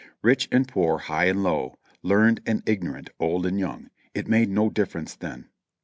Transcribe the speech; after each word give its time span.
Rich 0.23 0.49
and 0.51 0.67
poor, 0.67 0.97
high 0.97 1.25
and 1.25 1.43
low, 1.43 1.77
learned 2.01 2.41
and 2.47 2.63
ignorant, 2.67 3.11
old 3.19 3.45
and 3.45 3.59
young, 3.59 3.91
it 4.15 4.27
made 4.27 4.49
no 4.49 4.67
difference 4.67 5.13
then. 5.13 5.49